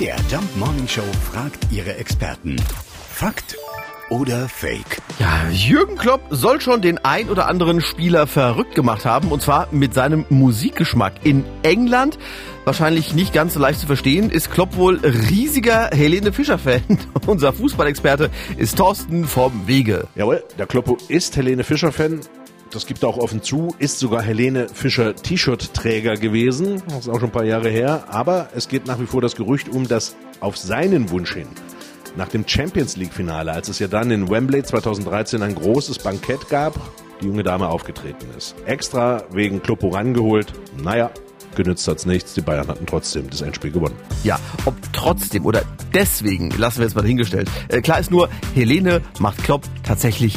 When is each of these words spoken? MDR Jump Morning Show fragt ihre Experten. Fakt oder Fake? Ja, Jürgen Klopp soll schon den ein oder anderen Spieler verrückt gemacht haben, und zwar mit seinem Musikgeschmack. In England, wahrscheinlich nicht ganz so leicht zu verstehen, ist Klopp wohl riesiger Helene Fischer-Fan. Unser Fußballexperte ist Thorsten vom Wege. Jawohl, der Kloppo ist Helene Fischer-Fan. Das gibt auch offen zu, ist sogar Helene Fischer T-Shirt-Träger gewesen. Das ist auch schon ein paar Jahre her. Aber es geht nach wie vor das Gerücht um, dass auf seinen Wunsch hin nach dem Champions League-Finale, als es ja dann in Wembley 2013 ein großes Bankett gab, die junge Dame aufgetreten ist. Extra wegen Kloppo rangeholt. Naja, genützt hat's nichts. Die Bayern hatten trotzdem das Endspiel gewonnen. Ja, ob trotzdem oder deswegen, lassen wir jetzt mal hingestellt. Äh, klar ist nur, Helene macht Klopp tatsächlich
MDR 0.00 0.16
Jump 0.30 0.56
Morning 0.56 0.88
Show 0.88 1.02
fragt 1.30 1.70
ihre 1.70 1.94
Experten. 1.96 2.56
Fakt 3.12 3.58
oder 4.08 4.48
Fake? 4.48 5.02
Ja, 5.18 5.46
Jürgen 5.50 5.98
Klopp 5.98 6.22
soll 6.30 6.62
schon 6.62 6.80
den 6.80 6.96
ein 7.04 7.28
oder 7.28 7.48
anderen 7.48 7.82
Spieler 7.82 8.26
verrückt 8.26 8.74
gemacht 8.74 9.04
haben, 9.04 9.30
und 9.30 9.42
zwar 9.42 9.68
mit 9.72 9.92
seinem 9.92 10.24
Musikgeschmack. 10.30 11.12
In 11.24 11.44
England, 11.62 12.18
wahrscheinlich 12.64 13.12
nicht 13.12 13.34
ganz 13.34 13.52
so 13.52 13.60
leicht 13.60 13.78
zu 13.78 13.86
verstehen, 13.86 14.30
ist 14.30 14.50
Klopp 14.50 14.76
wohl 14.76 15.00
riesiger 15.00 15.90
Helene 15.92 16.32
Fischer-Fan. 16.32 16.80
Unser 17.26 17.52
Fußballexperte 17.52 18.30
ist 18.56 18.78
Thorsten 18.78 19.26
vom 19.26 19.66
Wege. 19.66 20.08
Jawohl, 20.14 20.42
der 20.58 20.66
Kloppo 20.66 20.96
ist 21.08 21.36
Helene 21.36 21.62
Fischer-Fan. 21.62 22.20
Das 22.70 22.86
gibt 22.86 23.04
auch 23.04 23.18
offen 23.18 23.42
zu, 23.42 23.74
ist 23.80 23.98
sogar 23.98 24.22
Helene 24.22 24.68
Fischer 24.72 25.16
T-Shirt-Träger 25.16 26.14
gewesen. 26.14 26.80
Das 26.86 27.00
ist 27.00 27.08
auch 27.08 27.18
schon 27.18 27.30
ein 27.30 27.32
paar 27.32 27.44
Jahre 27.44 27.68
her. 27.68 28.04
Aber 28.08 28.50
es 28.54 28.68
geht 28.68 28.86
nach 28.86 29.00
wie 29.00 29.06
vor 29.06 29.20
das 29.20 29.34
Gerücht 29.34 29.68
um, 29.68 29.88
dass 29.88 30.14
auf 30.38 30.56
seinen 30.56 31.10
Wunsch 31.10 31.34
hin 31.34 31.48
nach 32.16 32.28
dem 32.28 32.46
Champions 32.46 32.96
League-Finale, 32.96 33.52
als 33.52 33.68
es 33.68 33.80
ja 33.80 33.88
dann 33.88 34.10
in 34.10 34.30
Wembley 34.30 34.62
2013 34.62 35.42
ein 35.42 35.54
großes 35.56 35.98
Bankett 35.98 36.48
gab, 36.48 36.74
die 37.20 37.26
junge 37.26 37.42
Dame 37.42 37.68
aufgetreten 37.68 38.26
ist. 38.36 38.54
Extra 38.66 39.24
wegen 39.32 39.62
Kloppo 39.62 39.88
rangeholt. 39.88 40.52
Naja, 40.82 41.10
genützt 41.56 41.86
hat's 41.88 42.06
nichts. 42.06 42.34
Die 42.34 42.40
Bayern 42.40 42.68
hatten 42.68 42.86
trotzdem 42.86 43.28
das 43.30 43.40
Endspiel 43.42 43.72
gewonnen. 43.72 43.96
Ja, 44.22 44.38
ob 44.64 44.74
trotzdem 44.92 45.44
oder 45.44 45.62
deswegen, 45.92 46.50
lassen 46.50 46.78
wir 46.78 46.86
jetzt 46.86 46.94
mal 46.94 47.04
hingestellt. 47.04 47.50
Äh, 47.68 47.80
klar 47.80 47.98
ist 47.98 48.10
nur, 48.10 48.28
Helene 48.54 49.02
macht 49.18 49.42
Klopp 49.42 49.62
tatsächlich 49.82 50.36